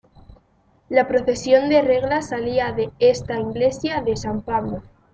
La 0.89 1.07
procesión 1.07 1.69
de 1.69 1.83
regla 1.83 2.23
salía 2.23 2.71
de 2.71 2.89
esta 2.97 3.39
iglesia 3.39 4.01
de 4.01 4.15
San 4.17 4.41
Pablo. 4.41 4.81